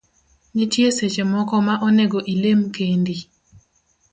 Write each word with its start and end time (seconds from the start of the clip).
Nitie 0.55 0.89
seche 0.97 1.23
moko 1.33 1.55
ma 1.67 1.75
nego 1.97 2.19
ilem 2.33 2.61
kendi 2.75 3.15